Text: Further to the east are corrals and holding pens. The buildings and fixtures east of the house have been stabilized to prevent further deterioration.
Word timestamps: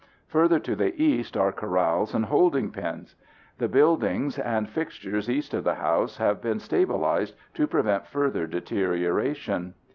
Further 0.29 0.57
to 0.61 0.75
the 0.75 0.99
east 0.99 1.37
are 1.37 1.51
corrals 1.51 2.15
and 2.15 2.25
holding 2.25 2.71
pens. 2.71 3.13
The 3.59 3.67
buildings 3.67 4.39
and 4.39 4.67
fixtures 4.67 5.29
east 5.29 5.53
of 5.53 5.63
the 5.63 5.75
house 5.75 6.17
have 6.17 6.41
been 6.41 6.57
stabilized 6.59 7.35
to 7.53 7.67
prevent 7.67 8.07
further 8.07 8.47
deterioration. 8.47 9.75